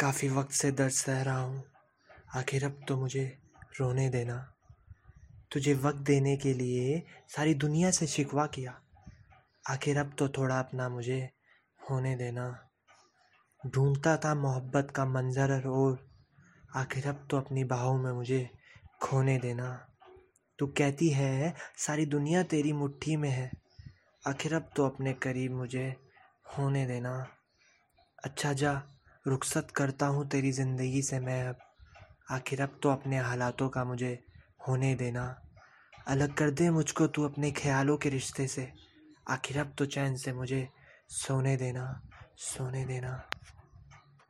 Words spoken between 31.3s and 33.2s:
अब। आखिर अब तो अपने